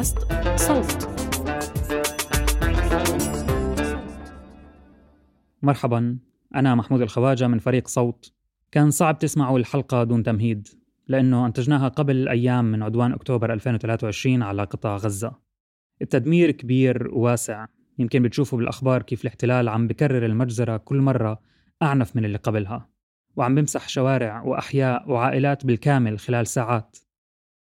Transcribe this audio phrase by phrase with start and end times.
[0.00, 0.18] بودكاست
[0.56, 1.08] صوت.
[5.62, 6.18] مرحبا
[6.54, 8.32] أنا محمود الخواجة من فريق صوت.
[8.72, 10.68] كان صعب تسمعوا الحلقة دون تمهيد
[11.08, 15.32] لأنه أنتجناها قبل أيام من عدوان أكتوبر 2023 على قطاع غزة.
[16.02, 17.66] التدمير كبير وواسع
[17.98, 21.40] يمكن بتشوفوا بالأخبار كيف الاحتلال عم بكرر المجزرة كل مرة
[21.82, 22.88] أعنف من اللي قبلها.
[23.36, 26.96] وعم بمسح شوارع وأحياء وعائلات بالكامل خلال ساعات.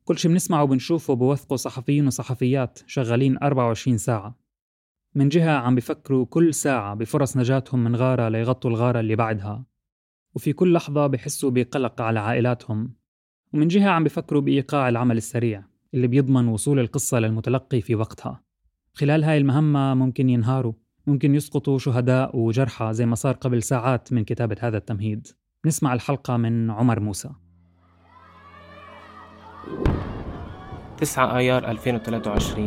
[0.05, 4.39] كل شي بنسمعه وبنشوفه بوثقوا صحفيين وصحفيات شغالين 24 ساعة.
[5.15, 9.65] من جهة عم بفكروا كل ساعة بفرص نجاتهم من غارة ليغطوا الغارة اللي بعدها.
[10.35, 12.95] وفي كل لحظة بحسوا بقلق على عائلاتهم.
[13.53, 18.43] ومن جهة عم بفكروا بإيقاع العمل السريع اللي بيضمن وصول القصة للمتلقي في وقتها.
[18.95, 20.73] خلال هاي المهمة ممكن ينهاروا
[21.07, 25.27] ممكن يسقطوا شهداء وجرحى زي ما صار قبل ساعات من كتابة هذا التمهيد.
[25.67, 27.31] نسمع الحلقة من عمر موسى.
[30.99, 32.67] 9 آيار 2023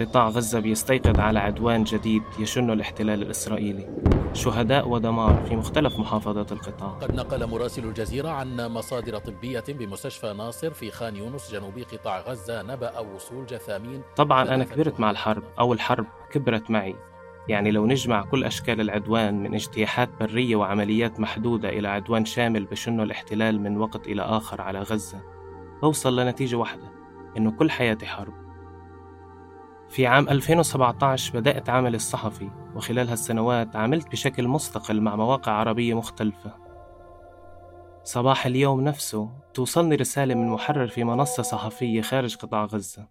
[0.00, 3.88] قطاع غزة بيستيقظ على عدوان جديد يشنه الاحتلال الإسرائيلي.
[4.32, 6.88] شهداء ودمار في مختلف محافظات القطاع.
[6.88, 12.62] قد نقل مراسل الجزيرة عن مصادر طبية بمستشفى ناصر في خان يونس جنوب قطاع غزة
[12.62, 14.02] نبأ وصول جثامين.
[14.16, 16.96] طبعا أنا كبرت مع الحرب أو الحرب كبرت معي.
[17.48, 23.02] يعني لو نجمع كل أشكال العدوان من اجتياحات برية وعمليات محدودة إلى عدوان شامل بشنه
[23.02, 25.20] الاحتلال من وقت إلى آخر على غزة
[25.82, 26.92] بوصل لنتيجة واحدة
[27.36, 28.34] إنه كل حياتي حرب.
[29.88, 36.54] في عام 2017 بدأت عملي الصحفي وخلال هالسنوات عملت بشكل مستقل مع مواقع عربية مختلفة.
[38.04, 43.08] صباح اليوم نفسه توصلني رسالة من محرر في منصة صحفية خارج قطاع غزة.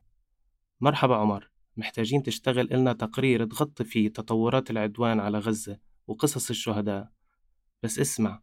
[0.81, 5.77] مرحبا عمر محتاجين تشتغل إلنا تقرير تغطي فيه تطورات العدوان على غزة
[6.07, 7.09] وقصص الشهداء.
[7.83, 8.41] بس اسمع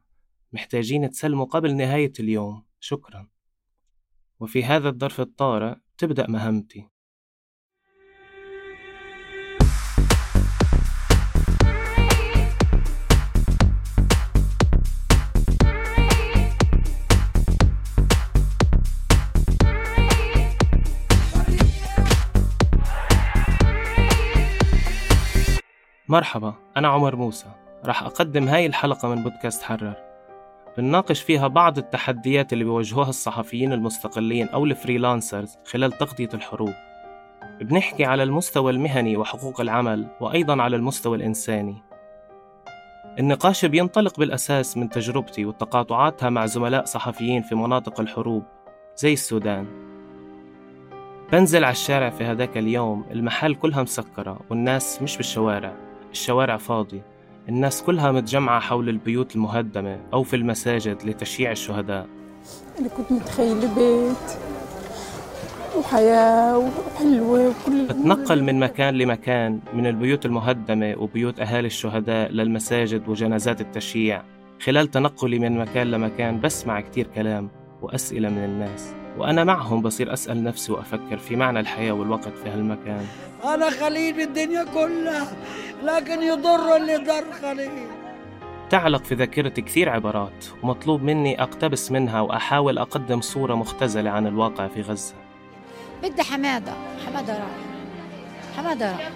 [0.53, 2.65] محتاجين تسلموا قبل نهاية اليوم.
[2.81, 3.29] شكرا.
[4.41, 6.89] وفي هذا الظرف الطارئ تبدأ مهمتي.
[26.09, 27.47] مرحبا أنا عمر موسى.
[27.85, 30.08] رح أقدم هاي الحلقة من بودكاست حرر.
[30.79, 36.75] بنناقش فيها بعض التحديات اللي بيواجهوها الصحفيين المستقلين أو الفريلانسرز خلال تغطية الحروب.
[37.61, 41.83] بنحكي على المستوى المهني وحقوق العمل وأيضا على المستوى الإنساني.
[43.19, 48.43] النقاش بينطلق بالأساس من تجربتي وتقاطعاتها مع زملاء صحفيين في مناطق الحروب
[48.97, 49.67] زي السودان.
[51.33, 55.75] بنزل على الشارع في هذاك اليوم المحل كلها مسكرة والناس مش بالشوارع
[56.11, 57.03] الشوارع فاضي
[57.49, 62.07] الناس كلها متجمعة حول البيوت المهدمة أو في المساجد لتشييع الشهداء.
[62.79, 64.39] أنا كنت متخيلة بيت
[65.79, 73.61] وحياة وحلوة وكل بتنقل من مكان لمكان من البيوت المهدمة وبيوت أهالي الشهداء للمساجد وجنازات
[73.61, 74.23] التشييع.
[74.61, 77.51] خلال تنقلي من مكان لمكان بسمع كتير كلام
[77.83, 78.95] وأسئلة من الناس.
[79.19, 83.07] وأنا معهم بصير أسأل نفسي وأفكر في معنى الحياة والوقت في هالمكان.
[83.45, 85.33] أنا خليل بالدنيا كلها
[85.85, 87.87] لكن يضر اللي ضر خليل.
[88.71, 94.69] تعلق في ذاكرتي كثير عبارات ومطلوب مني أقتبس منها وأحاول أقدم صورة مختزلة عن الواقع
[94.69, 95.15] في غزة.
[96.03, 96.73] بدي حمادة.
[97.07, 97.57] حمادة راح.
[98.57, 99.11] حمادة راح.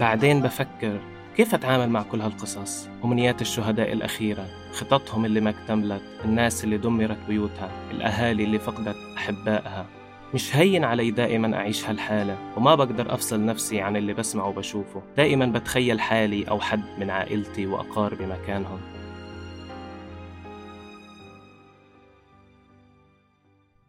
[0.00, 1.00] بعدين بفكر
[1.36, 4.46] كيف أتعامل مع كل هالقصص أمنيات الشهداء الأخيرة؟
[4.76, 9.86] خططهم اللي ما اكتملت الناس اللي دمرت بيوتها الأهالي اللي فقدت أحبائها.
[10.34, 15.02] مش هين علي دائما أعيش هالحالة وما بقدر أفصل نفسي عن اللي بسمعه وبشوفه.
[15.16, 18.80] دائما بتخيل حالي أو حد من عائلتي وأقاربي مكانهم.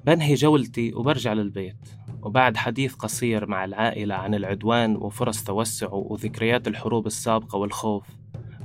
[0.06, 1.90] بنهي جولتي وبرجع للبيت
[2.22, 8.08] وبعد حديث قصير مع العائلة عن العدوان وفرص توسعه وذكريات الحروب السابقة والخوف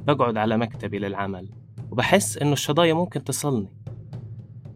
[0.06, 1.61] بقعد على مكتبي للعمل.
[1.92, 3.68] وبحس إنه الشظايا ممكن تصلني.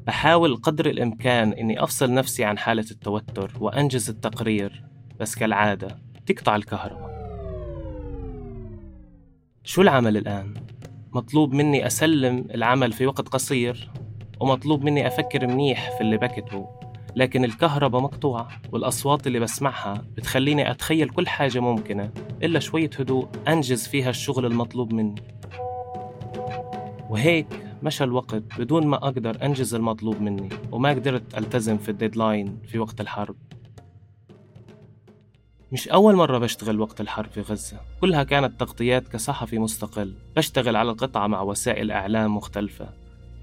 [0.07, 4.85] بحاول قدر الإمكان إني أفصل نفسي عن حالة التوتر وأنجز التقرير
[5.21, 7.17] بس كالعادة تقطع الكهرباء.
[9.65, 10.55] شو العمل الآن؟
[11.13, 13.91] مطلوب مني أسلم العمل في وقت قصير
[14.41, 16.69] ومطلوب مني أفكر منيح في اللي بكتبه
[17.17, 22.11] لكن الكهرباء مقطوعة والأصوات اللي بسمعها بتخليني أتخيل كل حاجة ممكنة
[22.43, 25.23] إلا شوية هدوء أنجز فيها الشغل المطلوب مني.
[27.11, 27.47] وهيك
[27.83, 33.01] مشى الوقت بدون ما أقدر أنجز المطلوب مني وما قدرت ألتزم في الديدلاين في وقت
[33.01, 33.37] الحرب.
[35.73, 37.81] مش أول مرة بشتغل وقت الحرب في غزة.
[38.01, 42.89] كلها كانت تغطيات كصحفي مستقل بشتغل على القطعة مع وسائل إعلام مختلفة.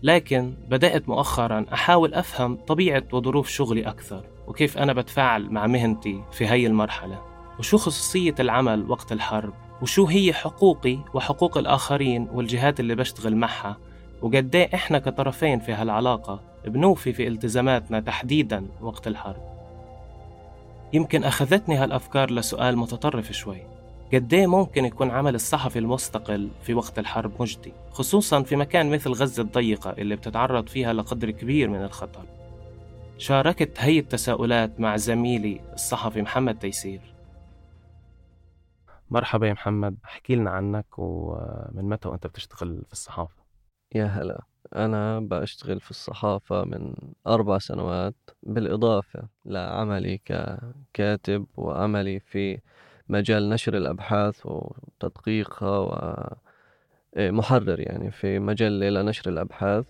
[0.03, 6.45] لكن بدأت مؤخرا أحاول أفهم طبيعة وظروف شغلي أكثر وكيف أنا بتفاعل مع مهنتي في
[6.45, 7.21] هاي المرحلة.
[7.59, 13.77] وشو خصوصية العمل وقت الحرب؟ وشو هي حقوقي وحقوق الآخرين والجهات اللي بشتغل معها؟
[14.21, 19.41] وقديه إحنا كطرفين في هالعلاقة بنوفي في التزاماتنا تحديدا وقت الحرب؟
[20.93, 23.61] يمكن أخذتني هالأفكار لسؤال متطرف شوي.
[24.13, 29.43] قديه ممكن يكون عمل الصحفي المستقل في وقت الحرب مجدي خصوصا في مكان مثل غزة
[29.43, 32.25] الضيقة اللي بتتعرض فيها لقدر كبير من الخطر؟
[33.17, 37.12] شاركت هي التساؤلات مع زميلي الصحفي محمد تيسير.
[39.13, 43.43] مرحبا يا محمد احكي لنا عنك ومن متى وأنت بتشتغل في الصحافة؟
[43.95, 44.43] يا هلا
[44.75, 46.93] أنا بشتغل في الصحافة من
[47.27, 52.59] أربع سنوات بالإضافة لعملي ككاتب وعملي في
[53.09, 55.77] مجال نشر الأبحاث وتدقيقها
[57.17, 59.85] ومحرر يعني في مجلة لنشر الأبحاث.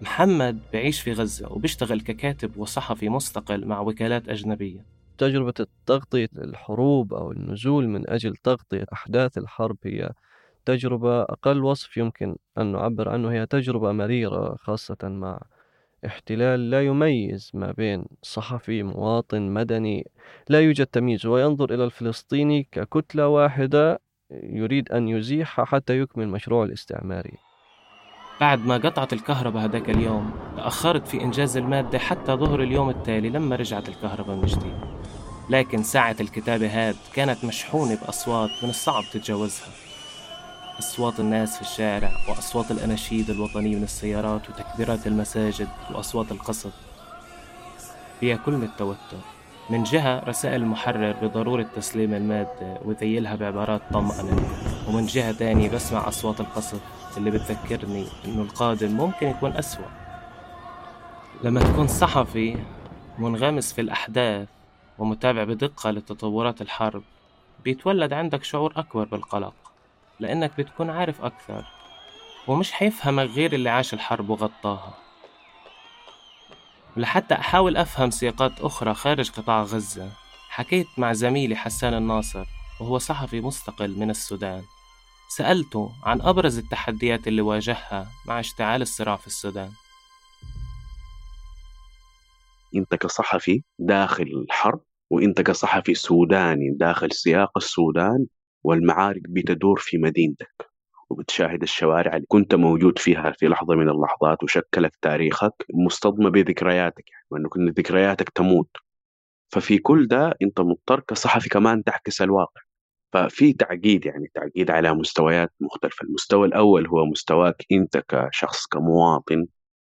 [0.00, 4.96] محمد بعيش في غزة وبيشتغل ككاتب وصحفي مستقل مع وكالات أجنبية.
[5.18, 10.10] تجربة التغطية الحروب أو النزول من أجل تغطية أحداث الحرب هي
[10.64, 11.96] تجربة أقل وصف.
[11.96, 15.40] يمكن أن نعبر عنه هي تجربة مريرة خاصة مع
[16.06, 20.10] احتلال لا يميز ما بين صحفي مواطن مدني
[20.48, 21.26] لا يوجد تمييز.
[21.26, 27.38] وينظر إلى الفلسطيني ككتلة واحدة يريد أن يزيحها حتى يكمل مشروع الاستعماري
[28.40, 33.56] بعد ما قطعت الكهرباء هذاك اليوم تأخرت في إنجاز المادة حتى ظهر اليوم التالي لما
[33.56, 34.95] رجعت الكهرباء من جديد
[35.50, 39.68] لكن ساعة الكتابة هاد كانت مشحونة بأصوات من الصعب تتجاوزها.
[40.78, 46.72] أصوات الناس في الشارع وأصوات الأناشيد الوطنية من السيارات وتكبيرات المساجد وأصوات القصف
[48.20, 49.18] بياكلني التوتر
[49.70, 54.48] من جهة رسائل المحرر بضرورة تسليم المادة وذيلها بعبارات طمأنة
[54.88, 56.80] ومن جهة تانية بسمع أصوات القصف
[57.16, 59.86] اللي بتذكرني إنه القادم ممكن يكون أسوأ.
[61.44, 62.56] لما تكون صحفي
[63.18, 64.48] منغمس في الأحداث
[64.98, 67.02] ومتابع بدقة لتطورات الحرب
[67.64, 69.54] بيتولد عندك شعور أكبر بالقلق
[70.20, 71.64] لأنك بتكون عارف أكثر
[72.48, 74.94] ومش حيفهمك غير اللي عاش الحرب وغطاها.
[76.96, 80.10] ولحتى أحاول أفهم سياقات أخرى خارج قطاع غزة
[80.48, 82.44] حكيت مع زميلي حسان الناصر
[82.80, 84.62] وهو صحفي مستقل من السودان.
[85.28, 89.72] سألته عن أبرز التحديات اللي واجهها مع اشتعال الصراع في السودان.
[92.74, 94.80] أنت كصحفي داخل الحرب
[95.10, 98.26] وأنت كصحفي سوداني داخل سياق السودان
[98.64, 100.66] والمعارك بتدور في مدينتك
[101.10, 107.24] وبتشاهد الشوارع اللي كنت موجود فيها في لحظة من اللحظات وشكلت تاريخك مصطدمة بذكرياتك يعني
[107.30, 108.70] وأنه كل ذكرياتك تموت.
[109.52, 112.60] ففي كل ده أنت مضطر كصحفي كمان تعكس الواقع.
[113.12, 116.04] ففي تعقيد يعني تعقيد على مستويات مختلفة.
[116.06, 119.46] المستوى الأول هو مستواك أنت كشخص كمواطن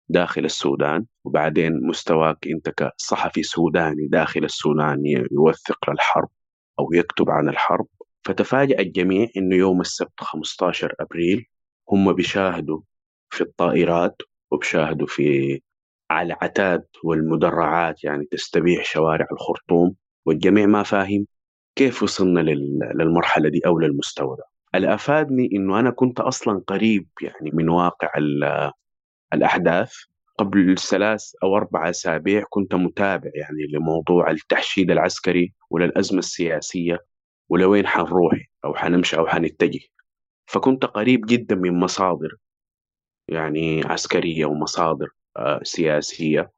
[0.10, 6.30] داخل السودان وبعدين مستواك أنت كصحفي سوداني داخل السودان يوثق للحرب
[6.80, 7.88] أو يكتب عن الحرب.
[8.24, 11.46] فتفاجأ الجميع إنه يوم السبت 15 أبريل
[11.92, 12.82] هم بيشاهدوا
[13.30, 15.62] في الطائرات وبشاهدوا في
[16.12, 21.26] على عتاد والمدرعات يعني تستبيح شوارع الخرطوم والجميع ما فاهم
[21.76, 22.40] كيف وصلنا
[22.96, 24.44] للمرحلة دي أو للمستوى ده.
[24.76, 28.12] اللي أفادني إنه أنا كنت أصلا قريب يعني من واقع
[29.34, 29.94] الأحداث.
[30.40, 37.06] قبل ثلاث أو أربع أسابيع كنت متابع يعني لموضوع التحشيد العسكري وللأزمة السياسية
[37.50, 39.80] ولوين حنروح أو حنمشي أو حنتجه.
[40.46, 42.36] فكنت قريب جدا من مصادر
[43.28, 45.08] يعني عسكرية ومصادر
[45.38, 46.52] آه، سياسية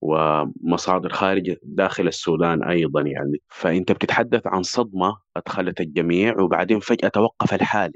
[0.00, 3.42] ومصادر خارج داخل السودان أيضا يعني.
[3.48, 7.92] فأنت بتتحدث عن صدمة أدخلت الجميع وبعدين فجأة توقف الحال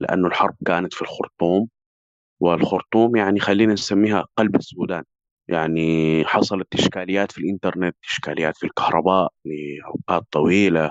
[0.00, 1.68] لأنه الحرب كانت في الخرطوم
[2.40, 5.04] والخرطوم يعني خلينا نسميها قلب السودان.
[5.48, 10.90] يعني حصلت إشكاليات في الإنترنت إشكاليات في الكهرباء لأوقات طويلة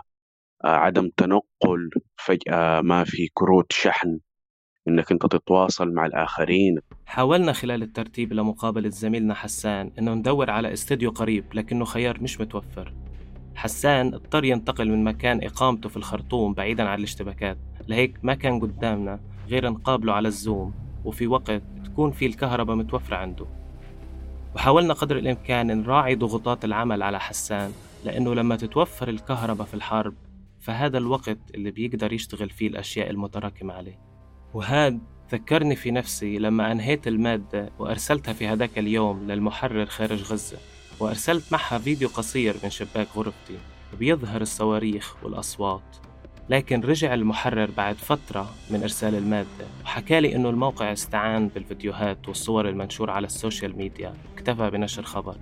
[0.66, 4.20] آه، عدم تنقل فجأة ما في كروت شحن
[4.88, 6.80] إنك أنت تتواصل مع الآخرين.
[7.06, 12.94] حاولنا خلال الترتيب لمقابلة زميلنا حسان إنه ندور على استديو قريب لكنه خيار مش متوفر.
[13.56, 19.20] حسان اضطر ينتقل من مكان إقامته في الخرطوم بعيدا عن الاشتباكات لهيك ما كان قدامنا
[19.48, 20.89] غير نقابله على الزوم.
[21.06, 23.46] وفي وقت تكون في الكهرباء متوفرة عنده.
[24.56, 27.72] وحاولنا قدر الإمكان نراعي ضغوطات العمل على حسان
[28.06, 30.14] لأنه لما تتوفر الكهرباء في الحرب
[30.60, 34.00] فهذا الوقت اللي بيقدر يشتغل فيه الأشياء المتراكمة عليه.
[34.54, 35.00] وهاد
[35.32, 40.58] ذكرني في نفسي لما أنهيت المادة وأرسلتها في هذاك اليوم للمحرر خارج غزة
[41.00, 43.58] وأرسلت معها فيديو قصير من شباك غرفتي
[44.00, 46.09] بيظهر الصواريخ والأصوات.
[46.50, 49.66] لكن رجع المحرر بعد فترة من إرسال المادة.
[49.84, 54.14] وحكى لي إنه الموقع استعان بالفيديوهات والصور المنشورة على ال social media.
[54.32, 55.36] واكتفى بنشر خبر.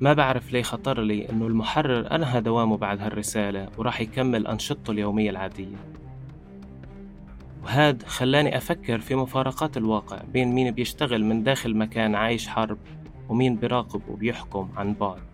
[0.00, 5.30] ما بعرف ليه خطر لي إنه المحرر أنهى دوامه بعد هالرسالة وراح يكمل أنشطته اليومية
[5.30, 5.76] العادية.
[7.62, 12.78] وهاد خلاني أفكر في مفارقات الواقع بين مين بيشتغل من داخل مكان عايش حرب
[13.28, 15.29] ومين بيراقب وبيحكم عن بعد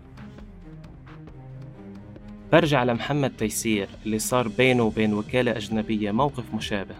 [2.53, 6.95] برجع لمحمد تيسير اللي صار بينه وبين وكالة أجنبية موقف مشابه.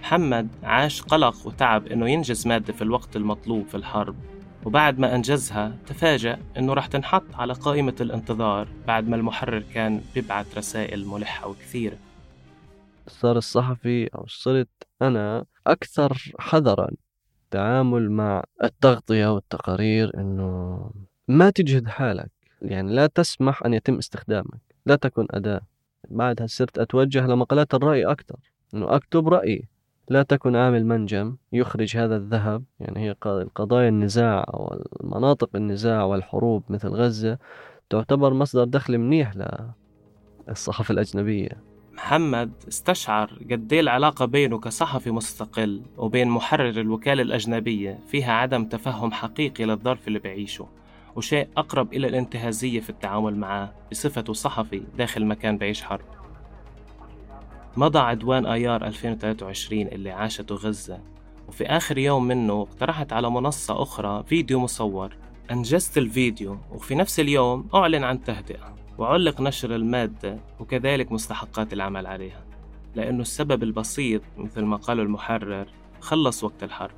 [0.00, 4.16] محمد عاش قلق وتعب إنه ينجز مادة في الوقت المطلوب في الحرب
[4.64, 10.58] وبعد ما أنجزها تفاجأ إنه رح تنحط على قائمة الانتظار بعد ما المحرر كان بيبعت
[10.58, 11.96] رسائل ملحة وكثيرة.
[13.08, 14.68] صار الصحفي أو صرت
[15.02, 16.88] أنا أكثر حذرا؟
[17.44, 20.90] التعامل مع التغطية والتقارير إنه
[21.28, 22.35] ما تجهد حالك.
[22.66, 25.60] يعني لا تسمح أن يتم استخدامك لا تكن أداة.
[26.10, 28.36] بعدها صرت أتوجه لمقالات الرأي أكثر
[28.74, 29.68] إنه أكتب رأيي.
[30.08, 33.14] لا تكن عامل منجم يخرج هذا الذهب يعني هي
[33.54, 37.38] قضايا النزاع أو المناطق النزاع والحروب مثل غزة
[37.90, 39.32] تعتبر مصدر دخل منيح
[40.48, 41.62] للصحف الأجنبية.
[41.92, 49.12] محمد استشعر قد إيه العلاقة بينه كصحفي مستقل وبين محرر الوكالة الأجنبية فيها عدم تفهم
[49.12, 50.68] حقيقي للظرف اللي بعيشه.
[51.16, 56.04] وشيء أقرب إلى الانتهازية في التعامل معه بصفته صحفي داخل مكان بعيش حرب.
[57.76, 61.00] مضى عدوان آيار 2023 اللي عاشته غزة
[61.48, 65.16] وفي آخر يوم منه اقترحت على منصة أخرى فيديو مصور.
[65.50, 72.44] أنجزت الفيديو وفي نفس اليوم أعلن عن تهدئة وعلق نشر المادة وكذلك مستحقات العمل عليها.
[72.94, 75.66] لأنه السبب البسيط مثل ما قال المحرر
[76.00, 76.94] خلص وقت الحرب.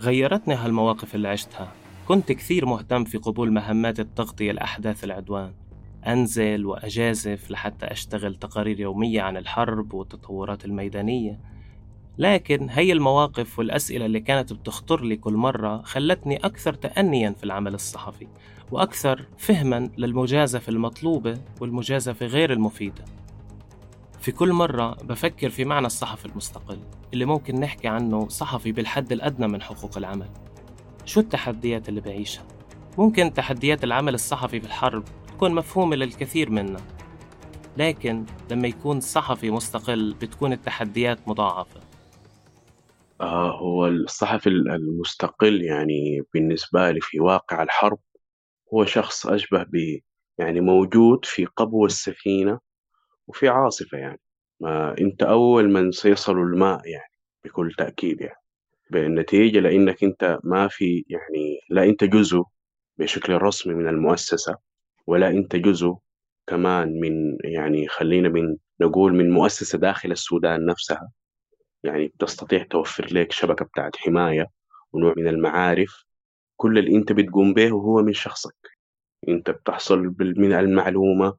[0.00, 1.72] غيرتني هالمواقف اللي عشتها.
[2.08, 5.52] كنت كثير مهتم في قبول مهمات التغطية لأحداث العدوان.
[6.06, 11.40] أنزل وأجازف لحتى أشتغل تقارير يومية عن الحرب والتطورات الميدانية.
[12.18, 17.74] لكن هي المواقف والأسئلة اللي كانت بتخطر لي كل مرة خلتني أكثر تأنيا في العمل
[17.74, 18.26] الصحفي
[18.70, 23.04] وأكثر فهما للمجازفة المطلوبة والمجازفة غير المفيدة.
[24.20, 26.78] في كل مرة بفكر في معنى الصحفي المستقل
[27.12, 30.28] اللي ممكن نحكي عنه صحفي بالحد الأدنى من حقوق العمل.
[31.08, 32.44] شو التحديات اللي بعيشها؟
[32.98, 36.80] ممكن تحديات العمل الصحفي في الحرب تكون مفهومة للكثير منا
[37.76, 41.80] لكن لما يكون صحفي مستقل بتكون التحديات مضاعفة.
[43.20, 47.98] آه هو الصحفي المستقل يعني بالنسبة لي في واقع الحرب
[48.74, 50.00] هو شخص أشبه ب
[50.38, 52.58] يعني موجود في قبو السفينة
[53.26, 54.20] وفي عاصفة يعني.
[54.60, 57.12] ما أنت أول من سيصل الماء يعني
[57.44, 58.47] بكل تأكيد يعني.
[58.90, 62.42] بالنتيجة لأنك أنت ما في يعني لا أنت جزء
[62.98, 64.56] بشكل رسمي من المؤسسة
[65.06, 65.94] ولا أنت جزء
[66.46, 71.10] كمان من يعني خلينا من نقول من مؤسسة داخل السودان نفسها.
[71.84, 74.46] يعني بتستطيع توفر لك شبكة بتاعت حماية
[74.92, 76.04] ونوع من المعارف.
[76.56, 78.56] كل اللي أنت بتقوم به هو من شخصك.
[79.28, 81.36] أنت بتحصل من المعلومة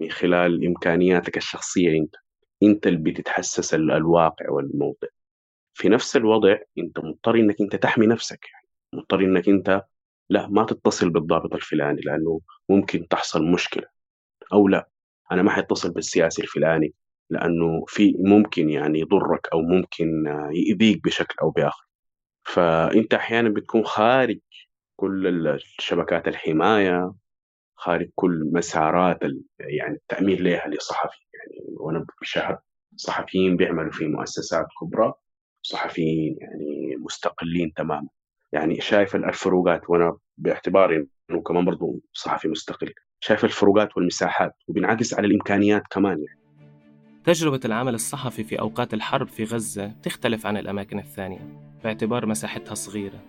[0.00, 2.14] من خلال إمكانياتك الشخصية أنت.
[2.62, 5.08] أنت اللي بتتحسس الواقع والموضع
[5.74, 8.68] في نفس الوضع أنت مضطر إنك أنت تحمي نفسك يعني.
[8.92, 9.82] مضطر إنك أنت
[10.30, 13.84] لا ما تتصل بالضابط الفلاني لأنه ممكن تحصل مشكلة.
[14.52, 14.88] أو لا
[15.32, 16.94] أنا ما حاتصل بالسياسي الفلاني
[17.30, 21.86] لأنه في ممكن يعني يضرك أو ممكن يأذيك بشكل أو بآخر.
[22.44, 24.38] فأنت أحيانا بتكون خارج
[24.96, 27.12] كل الشبكات الحماية
[27.76, 29.18] خارج كل مسارات
[29.60, 31.64] يعني التأمين لها لصحفي يعني.
[31.80, 32.58] وأنا بشهد
[32.96, 35.12] صحفيين بيعملوا في مؤسسات كبرى.
[35.62, 38.08] صحفيين يعني مستقلين تماما.
[38.52, 45.26] يعني شايف الفروقات وأنا باعتباري إنه كمان برضو صحفي مستقل شايف الفروقات والمساحات وبينعكس على
[45.26, 46.38] الإمكانيات كمان يعني.
[47.24, 53.20] تجربة العمل الصحفي في أوقات الحرب في غزة تختلف عن الأماكن الثانية باعتبار مساحتها صغيرة.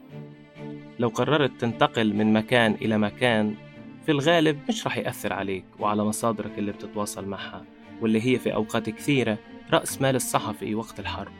[1.00, 3.56] لو قررت تنتقل من مكان إلى مكان
[4.06, 7.66] في الغالب مش رح يأثر عليك وعلى مصادرك اللي بتتواصل معها
[8.02, 9.38] واللي هي في أوقات كثيرة
[9.72, 11.32] رأس مال الصحفي وقت الحرب.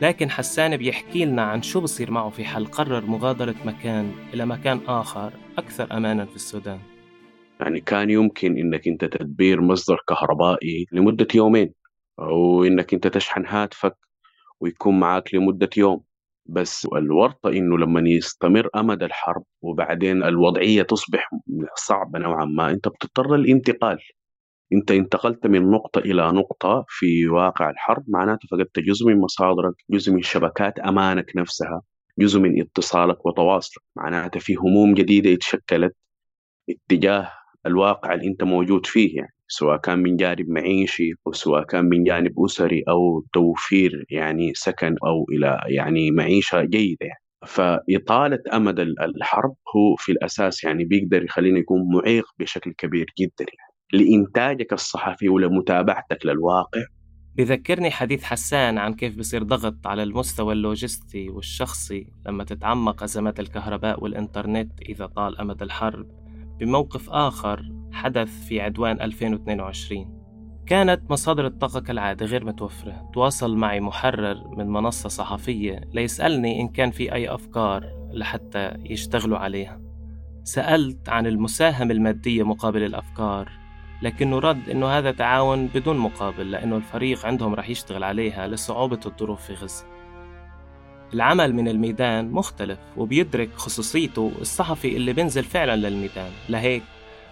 [0.00, 4.80] لكن حسان بيحكي لنا عن شو بصير معه في حال قرر مغادرة مكان إلى مكان
[4.86, 6.78] آخر أكثر أمانا في السودان.
[7.60, 11.72] يعني كان يمكن إنك أنت تدبير مصدر كهربائي لمدة يومين
[12.18, 13.96] أو إنك أنت تشحن هاتفك
[14.60, 16.00] ويكون معك لمدة يوم.
[16.46, 21.30] بس الورطة إنه لما يستمر أمد الحرب وبعدين الوضعية تصبح
[21.74, 23.98] صعبة نوعا ما أنت بتضطر للانتقال.
[24.72, 30.12] انت انتقلت من نقطة إلى نقطة في واقع الحرب معناته فقدت جزء من مصادرك جزء
[30.12, 31.82] من شبكات أمانك نفسها
[32.18, 35.96] جزء من اتصالك وتواصلك معناته في هموم جديدة اتشكلت
[36.70, 37.32] اتجاه
[37.66, 42.04] الواقع اللي انت موجود فيه يعني سواء كان من جانب معيشي أو سواء كان من
[42.04, 47.20] جانب أسري أو توفير يعني سكن أو إلى يعني معيشة جيدة يعني.
[47.46, 53.65] فإطالة أمد الحرب هو في الأساس يعني بيقدر يخلينا يكون معيق بشكل كبير جدا يعني
[53.92, 56.80] لإنتاجك الصحفي ولمتابعتك للواقع.
[57.34, 64.02] بذكرني حديث حسان عن كيف بصير ضغط على المستوى اللوجستي والشخصي لما تتعمق أزمات الكهرباء
[64.02, 66.06] والإنترنت إذا طال أمد الحرب
[66.60, 70.16] بموقف آخر حدث في عدوان 2022
[70.66, 73.10] كانت مصادر الطاقة كالعادة غير متوفرة.
[73.14, 79.80] تواصل معي محرر من منصة صحفية ليسألني إن كان في أي أفكار لحتى يشتغلوا عليها.
[80.44, 83.65] سألت عن المساهمة المادية مقابل الأفكار.
[84.02, 89.46] لكنه رد إنه هذا تعاون بدون مقابل لأنه الفريق عندهم رح يشتغل عليها لصعوبة الظروف
[89.46, 89.86] في غزة.
[91.14, 96.30] العمل من الميدان مختلف وبيدرك خصوصيته الصحفي اللي بينزل فعلا للميدان.
[96.48, 96.82] لهيك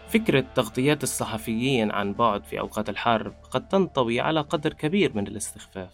[0.08, 5.92] فكرة تغطيات الصحفيين عن بعد في أوقات الحرب قد تنطوي على قدر كبير من الاستخفاف.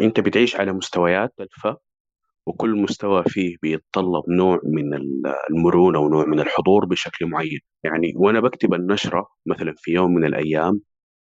[0.00, 1.76] أنت بتعيش على مستويات ألفا؟
[2.48, 4.94] وكل مستوى فيه بيتطلب نوع من
[5.50, 7.60] المرونة ونوع من الحضور بشكل معين.
[7.84, 10.80] يعني وأنا بكتب النشرة مثلا في يوم من الأيام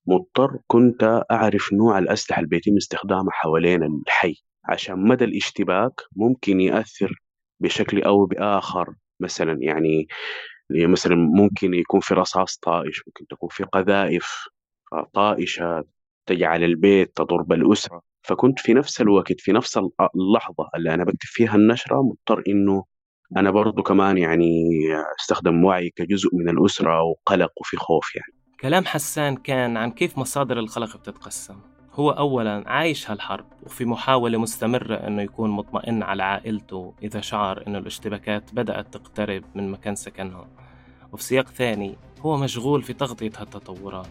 [0.06, 7.22] مضطر كنت أعرف نوع الأسلحة اللي بيتم استخدامها حوالين الحي عشان مدى الاشتباك ممكن يأثر
[7.60, 8.94] بشكل أو بآخر.
[9.20, 10.06] مثلا يعني
[10.70, 14.48] مثلا ممكن يكون في رصاص طائش ممكن تكون في قذائف
[15.14, 15.84] طائشة
[16.26, 18.09] تجعل البيت تضرب الأسرة.
[18.22, 19.78] فكنت في نفس الوقت في نفس
[20.14, 22.84] اللحظة اللي أنا بكتب فيها النشرة مضطر إنه
[23.36, 24.50] أنا برضو كمان يعني
[25.20, 28.32] أستخدم وعي كجزء من الأسرة وقلق وفي خوف يعني.
[28.60, 31.56] كلام حسان كان عن كيف مصادر القلق بتتقسم.
[31.92, 37.78] هو أولا عايش هالحرب وفي محاولة مستمرة أنه يكون مطمئن على عائلته إذا شعر أنه
[37.78, 40.48] الاشتباكات بدأت تقترب من مكان سكنهم
[41.12, 44.06] وفي سياق ثاني هو مشغول في تغطية هالتطورات.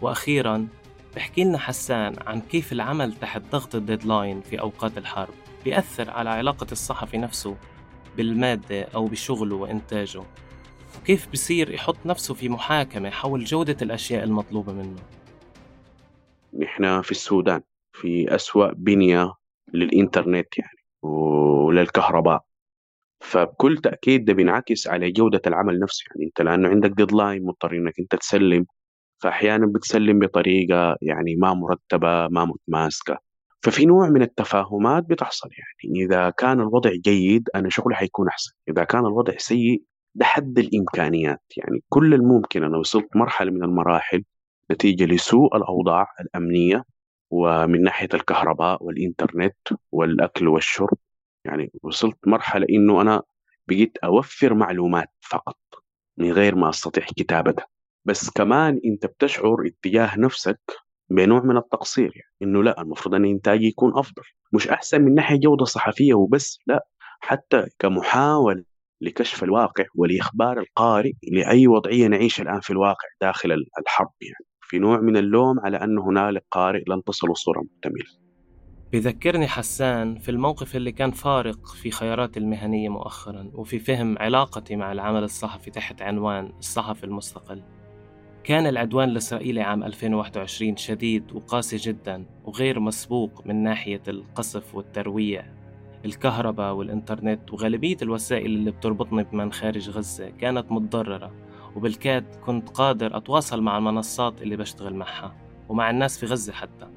[0.00, 0.68] وأخيرا
[1.16, 6.66] بحكي لنا حسان عن كيف العمل تحت ضغط الديدلاين في أوقات الحرب بيأثر على علاقة
[6.72, 7.56] الصحفي نفسه
[8.16, 10.22] بالمادة أو بشغله وإنتاجه؟
[10.98, 15.02] وكيف بصير يحط نفسه في محاكمة حول جودة الأشياء المطلوبة منه؟
[16.58, 17.60] نحن في السودان
[17.92, 19.34] في أسوأ بنية
[19.74, 22.44] للإنترنت يعني وللكهرباء.
[23.20, 26.26] فبكل تأكيد ده بينعكس على جودة العمل نفسه يعني.
[26.26, 28.66] أنت لأنه عندك ديدلاين مضطر إنك أنت تسلم
[29.22, 33.18] فأحيانا بتسلم بطريقة يعني ما مرتبة ما متماسكة.
[33.62, 36.04] ففي نوع من التفاهمات بتحصل يعني.
[36.04, 38.52] إذا كان الوضع جيد أنا شغلي حيكون أحسن.
[38.68, 39.82] إذا كان الوضع سيء
[40.14, 41.82] ده حد الإمكانيات يعني.
[41.88, 44.24] كل الممكن أنا وصلت مرحلة من المراحل
[44.72, 46.84] نتيجة لسوء الأوضاع الأمنية
[47.30, 49.56] ومن ناحية الكهرباء والإنترنت
[49.92, 50.98] والأكل والشرب
[51.44, 51.72] يعني.
[51.82, 53.22] وصلت مرحلة إنه أنا
[53.68, 55.58] بقيت أوفر معلومات فقط
[56.18, 57.66] من غير ما أستطيع كتابتها
[58.06, 60.60] بس كمان أنت بتشعر اتجاه نفسك
[61.10, 64.22] بنوع من التقصير يعني إنه لا المفروض أن إنتاجي يكون أفضل.
[64.52, 66.86] مش أحسن من ناحية جودة صحفية وبس لا.
[67.20, 68.64] حتى كمحاولة
[69.00, 74.46] لكشف الواقع ولإخبار القارئ لأي وضعية نعيش الآن في الواقع داخل الحرب يعني.
[74.60, 78.26] في نوع من اللوم على أن هنالك قارئ لن تصل صورة مكتملة
[78.92, 84.92] بذكرني حسان في الموقف اللي كان فارق في خياراتي المهنية مؤخرا وفي فهم علاقتي مع
[84.92, 87.62] العمل الصحفي تحت عنوان الصحفي المستقل.
[88.46, 95.46] كان العدوان الإسرائيلي عام 2021 شديد وقاسي جدا وغير مسبوق من ناحية القصف والترويع.
[96.04, 101.32] الكهرباء والإنترنت وغالبية الوسائل اللي بتربطني بمن خارج غزة كانت متضررة
[101.76, 105.34] وبالكاد كنت قادر أتواصل مع المنصات اللي بشتغل معها
[105.68, 106.88] ومع الناس في غزة حتى.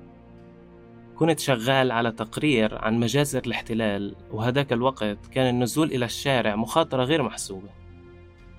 [1.15, 7.23] كنت شغال على تقرير عن مجازر الاحتلال وهداك الوقت كان النزول إلى الشارع مخاطرة غير
[7.23, 7.69] محسوبة.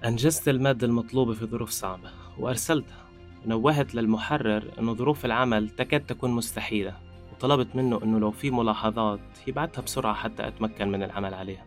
[0.04, 2.19] أنجزت المادة المطلوبة في ظروف صعبة.
[2.38, 3.06] وأرسلتها.
[3.46, 6.96] ونوهت للمحرر أنه ظروف العمل تكاد تكون مستحيلة
[7.32, 11.66] وطلبت منه أنه لو في ملاحظات يبعتها بسرعة حتى أتمكن من العمل عليها.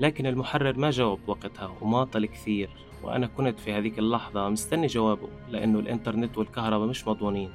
[0.00, 2.70] لكن المحرر ما جاوب وقتها وماطل كثير
[3.02, 7.50] وأنا كنت في هذيك اللحظة مستني جوابه لأنه الإنترنت والكهرباء مش مضمونين.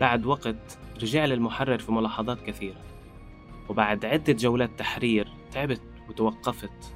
[0.00, 2.80] بعد وقت رجع لي المحرر في ملاحظات كثيرة
[3.68, 6.95] وبعد عدة جولات تحرير تعبت وتوقفت.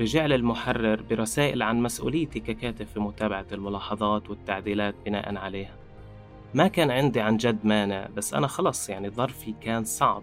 [0.00, 5.74] رجع لي المحرر برسائل عن مسؤوليتي ككاتب في متابعة الملاحظات والتعديلات بناء عليها.
[6.54, 10.22] ما كان عندي عن جد مانع بس أنا خلص يعني ظرفي كان صعب.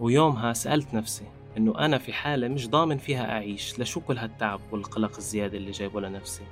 [0.00, 1.24] ويومها سألت نفسي
[1.56, 6.00] إنه أنا في حالة مش ضامن فيها أعيش لشو كل هالتعب والقلق الزيادة اللي جايبه
[6.00, 6.42] لنفسي.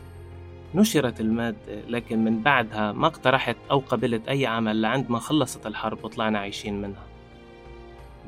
[0.74, 6.04] نشرت المادة لكن من بعدها ما اقترحت أو قبلت أي عمل لعند ما خلصت الحرب
[6.04, 7.05] وطلعنا عايشين منها.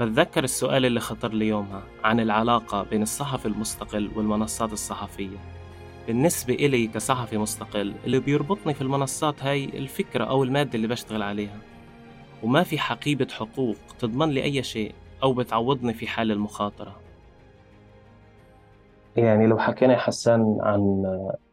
[0.00, 5.36] بتذكر السؤال اللي خطر لي يومها عن العلاقة بين الصحفي المستقل والمنصات الصحفية.
[6.06, 11.58] بالنسبة إلي كصحفي مستقل اللي بيربطني في المنصات هاي الفكرة أو المادة اللي بشتغل عليها.
[12.42, 17.00] وما في حقيبة حقوق تضمن لي أي شيء أو بتعوضني في حال المخاطرة.
[19.16, 21.04] يعني لو حكينا حسان عن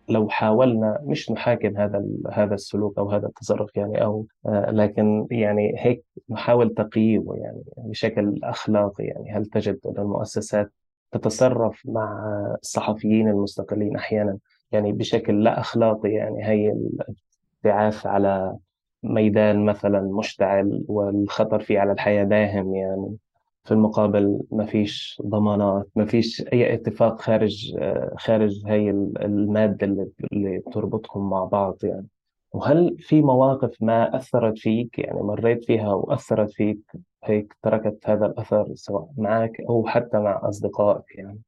[0.10, 5.74] لو حاولنا مش نحاكم هذا هذا السلوك أو هذا التصرف يعني أو آه، لكن يعني
[5.78, 9.32] هيك نحاول تقييمه يعني بشكل أخلاقي يعني.
[9.32, 10.72] هل تجد أن المؤسسات
[11.12, 12.26] تتصرف مع
[12.62, 14.38] الصحفيين المستقلين أحيانا
[14.72, 18.56] يعني بشكل لا أخلاقي يعني؟ هي الابتعاث على
[19.04, 23.18] ميدان مثلا مشتعل والخطر فيه على الحياة داهم يعني.
[23.66, 27.78] في المقابل ما فيش ضمانات ما فيش أي اتفاق خارج
[28.18, 32.08] خارج هي المادة اللي, اللي بتربطهم مع بعض يعني.
[32.52, 36.80] وهل في مواقف ما أثرت فيك؟ يعني مريت فيها وأثرت فيك
[37.24, 41.42] هيك تركت هذا الأثر سواء معك أو حتى مع أصدقائك يعني؟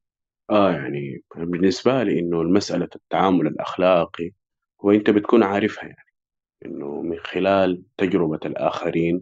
[0.49, 4.31] آه يعني بالنسبة لي إنه المسألة التعامل الأخلاقي
[4.81, 6.05] هو أنت بتكون عارفها يعني
[6.65, 9.21] إنه من خلال تجربة الآخرين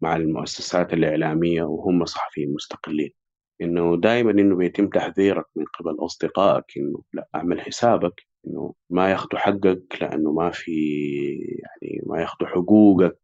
[0.00, 3.10] مع المؤسسات الإعلامية وهم صحفيين مستقلين.
[3.62, 9.38] إنه دائما إنه بيتم تحذيرك من قبل أصدقائك إنه لا أعمل حسابك إنه ما ياخذوا
[9.40, 10.72] حقك لأنه ما في
[11.40, 13.18] يعني ما ياخذوا حقوقك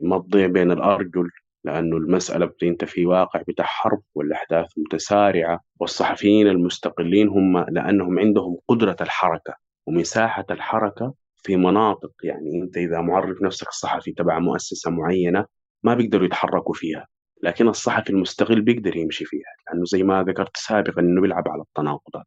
[0.00, 1.30] ما تضيع بين الأرجل
[1.64, 8.96] لأنه المسألة أنت في واقع بتاع حرب والأحداث متسارعة والصحفيين المستقلين هم لأنهم عندهم قدرة
[9.00, 9.54] الحركة
[9.86, 12.12] ومساحة الحركة في مناطق.
[12.24, 15.46] يعني أنت إذا معرف نفسك الصحفي تبع مؤسسة معينة
[15.82, 17.06] ما بيقدروا يتحركوا فيها
[17.42, 22.26] لكن الصحفي المستقل بيقدر يمشي فيها لأنه زي ما ذكرت سابقا أنه بيلعب على التناقضات.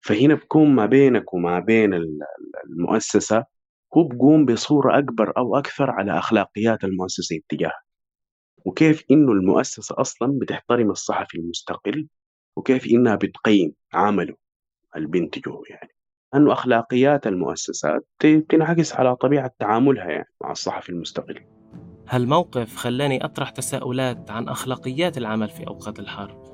[0.00, 1.94] فهنا بكون ما بينك وما بين
[2.70, 3.44] المؤسسة
[3.96, 7.90] هو بقوم بصورة أكبر أو أكثر على أخلاقيات المؤسسة اتجاهك
[8.64, 12.08] وكيف إنه المؤسسة أصلا بتحترم الصحفي المستقل
[12.56, 14.34] وكيف إنها بتقيم عمله
[14.96, 15.90] البنتجه يعني.
[16.34, 18.06] أنه أخلاقيات المؤسسات
[18.48, 21.59] تنعكس على طبيعة تعاملها يعني مع الصحفي المستقل.
[22.12, 26.44] هالموقف خلاني أطرح تساؤلات عن أخلاقيات العمل في أوقات الحرب.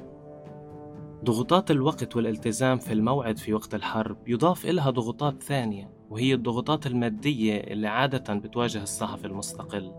[1.24, 7.60] ضغوطات الوقت والالتزام في الموعد في وقت الحرب يضاف إلها ضغوطات ثانية وهي الضغوطات المادية
[7.60, 9.92] اللي عادة بتواجه الصحفي المستقل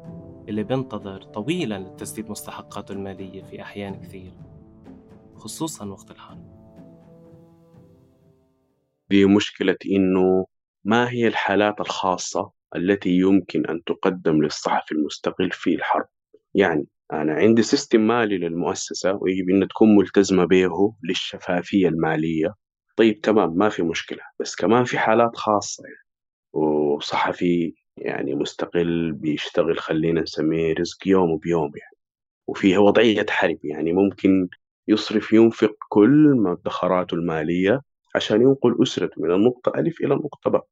[0.49, 4.33] اللي بينتظر طويلا لتسديد مستحقاته المالية في أحيان كثير
[5.35, 6.57] خصوصا وقت الحرب.
[9.09, 10.45] دي مشكلة إنه
[10.83, 16.07] ما هي الحالات الخاصة التي يمكن أن تقدم للصحفي المستقل في الحرب.
[16.55, 22.53] يعني أنا عندي سيستم مالي للمؤسسة ويجب أن تكون ملتزمة به للشفافية المالية.
[22.97, 24.19] طيب تمام ما في مشكلة.
[24.39, 26.07] بس كمان في حالات خاصة يعني.
[26.53, 31.97] وصحفي يعني مستقل بيشتغل خلينا نسميه رزق يوم بيوم يعني.
[32.47, 34.47] وفيها وضعية حرب يعني ممكن
[34.87, 37.81] يصرف ينفق كل مدخراته المالية
[38.15, 40.67] عشان ينقل أسرته من النقطة ألف إلى النقطة باء.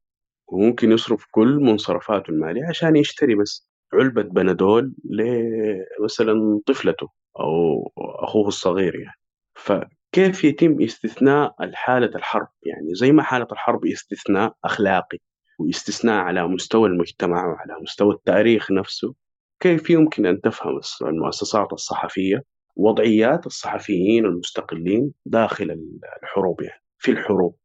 [0.48, 7.08] وممكن يصرف كل منصرفاته المالية عشان يشتري بس علبة بنادول لمثلا طفلته
[7.40, 9.20] أو أخوه الصغير يعني.
[9.54, 15.18] فكيف يتم استثناء الحالة الحرب؟ يعني زي ما حالة الحرب استثناء أخلاقي
[15.58, 19.14] واستثناء على مستوى المجتمع وعلى مستوى التاريخ نفسه
[19.60, 22.42] كيف يمكن أن تفهم المؤسسات الصحفية
[22.76, 25.78] وضعيات الصحفيين المستقلين داخل
[26.22, 27.56] الحروب يعني في الحروب؟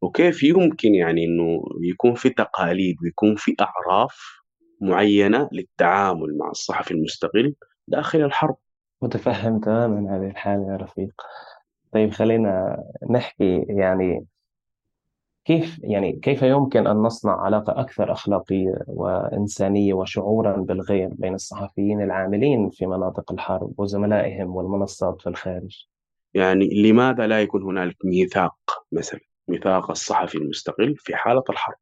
[0.00, 4.38] وكيف يمكن يعني إنه يكون في تقاليد ويكون في أعراف
[4.80, 7.54] معينة للتعامل مع الصحفي المستقل
[7.88, 8.56] داخل الحرب؟
[9.02, 11.22] متفهم تماما هذه الحالة يا رفيق.
[11.92, 14.26] طيب خلينا نحكي يعني
[15.44, 22.70] كيف يعني كيف يمكن أن نصنع علاقة أكثر أخلاقية وإنسانية وشعورا بالغير بين الصحفيين العاملين
[22.70, 25.86] في مناطق الحرب وزملائهم والمنصات في الخارج؟
[26.34, 28.56] يعني لماذا لا يكون هنالك ميثاق
[28.92, 31.76] مثلا؟ ميثاق الصحفي المستقل في حالة الحرب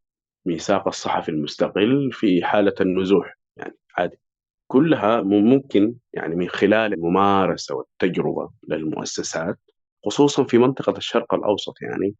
[0.46, 4.18] ميثاق الصحفي المستقل في حالة النزوح يعني عادي.
[4.66, 9.58] كلها ممكن يعني من خلال الممارسة والتجربة للمؤسسات
[10.04, 12.14] خصوصا في منطقة الشرق الأوسط يعني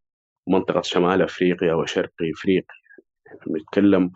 [0.47, 2.77] منطقة شمال أفريقيا وشرق أفريقيا
[3.27, 4.11] يعني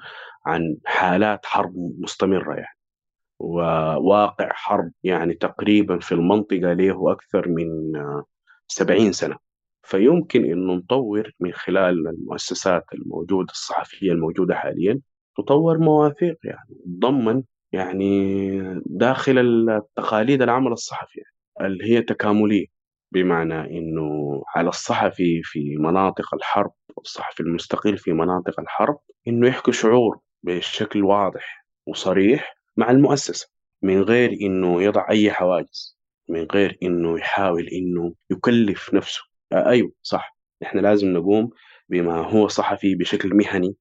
[0.46, 2.76] عن حالات حرب مستمرة يعني.
[3.38, 7.68] وواقع حرب يعني تقريبا في المنطقة له أكثر من
[8.68, 9.49] سبعين سنة.
[9.82, 15.00] فيمكن أن نطور من خلال المؤسسات الموجودة الصحفية الموجودة حاليا
[15.36, 21.20] تطور مواثيق يعني تضمن يعني داخل التقاليد العمل الصحفي
[21.60, 22.66] اللي هي تكاملية؟
[23.12, 30.20] بمعنى إنه على الصحفي في مناطق الحرب الصحفي المستقل في مناطق الحرب إنه يحكي شعور
[30.42, 33.48] بشكل واضح وصريح مع المؤسسة
[33.82, 39.29] من غير إنه يضع أي حواجز من غير إنه يحاول إنه يكلف نفسه.
[39.52, 40.36] آه أيوه صح.
[40.62, 41.50] إحنا لازم نقوم
[41.88, 43.76] بما هو صحفي بشكل مهني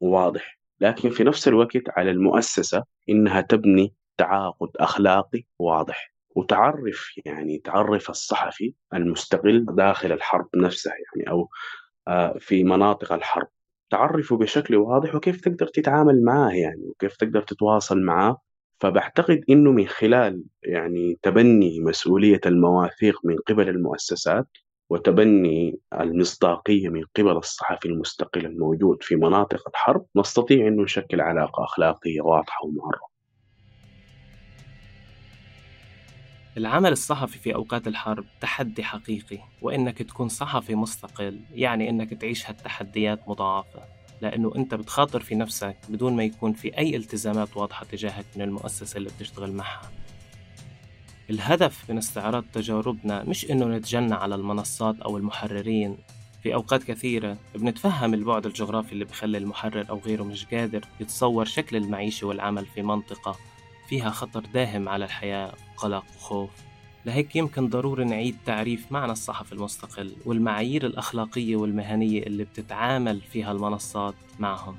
[0.00, 0.58] وواضح.
[0.80, 6.12] لكن في نفس الوقت على المؤسسة إنها تبني تعاقد أخلاقي واضح.
[6.36, 11.48] وتعرف يعني تعرف الصحفي المستقل داخل الحرب نفسها يعني أو
[12.08, 13.48] آه، في مناطق الحرب.
[13.90, 18.38] تعرفه بشكل واضح وكيف تقدر تتعامل معاه يعني وكيف تقدر تتواصل معاه.
[18.80, 24.46] فبعتقد إنه من خلال يعني تبني مسؤولية المواثيق من قبل المؤسسات
[24.92, 32.20] وتبني المصداقية من قبل الصحفي المستقل الموجود في مناطق الحرب نستطيع انه نشكل علاقة أخلاقية
[32.20, 33.12] واضحة ومعرفه.
[36.56, 43.28] العمل الصحفي في أوقات الحرب تحدي حقيقي وإنك تكون صحفي مستقل يعني إنك تعيش هالتحديات
[43.28, 43.82] مضاعفة
[44.22, 48.98] لأنه أنت بتخاطر في نفسك بدون ما يكون في أي التزامات واضحة تجاهك من المؤسسة
[48.98, 50.01] اللي بتشتغل معها
[51.32, 55.96] الهدف من استعراض تجاربنا مش إنه نتجنى على المنصات أو المحررين.
[56.42, 61.76] في أوقات كثيرة بنتفهم البعد الجغرافي اللي بخلي المحرر أو غيره مش قادر يتصور شكل
[61.76, 63.36] المعيشة والعمل في منطقة
[63.88, 66.50] فيها خطر داهم على الحياة وقلق وخوف
[67.06, 74.14] لهيك يمكن ضروري نعيد تعريف معنى الصحفي المستقل والمعايير الأخلاقية والمهنية اللي بتتعامل فيها المنصات
[74.38, 74.76] معهم.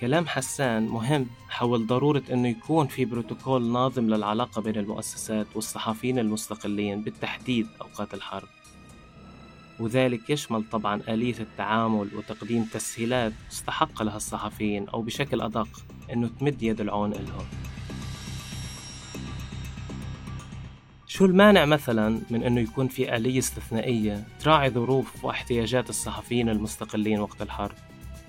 [0.00, 7.02] كلام حسان مهم حول ضرورة أنه يكون في بروتوكول ناظم للعلاقة بين المؤسسات والصحفيين المستقلين
[7.02, 8.48] بالتحديد أوقات الحرب.
[9.80, 15.68] وذلك يشمل طبعا آلية التعامل وتقديم تسهيلات تستحق لها الصحفيين أو بشكل أدق
[16.12, 17.46] أنه تمد يد العون إلهم.
[21.06, 27.42] شو المانع مثلا من إنه يكون في آلية استثنائية تراعي ظروف واحتياجات الصحفيين المستقلين وقت
[27.42, 27.74] الحرب؟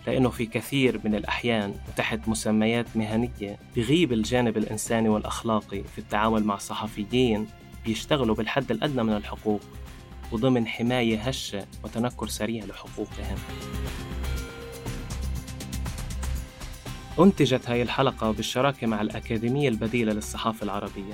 [0.10, 6.58] لأنه في كثير من الأحيان وتحت مسميات مهنية بغيب الجانب الإنساني والأخلاقي في التعامل مع
[6.58, 7.48] صحفيين
[7.86, 9.62] بيشتغلوا بالحد الأدنى من الحقوق
[10.32, 13.38] وضمن حماية هشة وتنكر سريع لحقوقهم.
[17.20, 21.14] أنتجت هاي الحلقة بالشراكة مع الأكاديمية البديلة للصحافة العربية.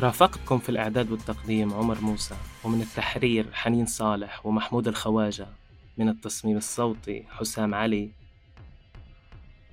[0.00, 5.46] رافقتكم في الإعداد والتقديم عمر موسى ومن التحرير حنين صالح ومحمود الخواجة.
[5.98, 8.10] من التصميم الصوتي حسام علي.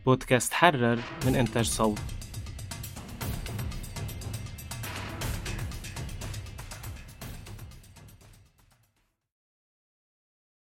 [0.05, 1.99] بودكاست حرر من إنتاج صوت.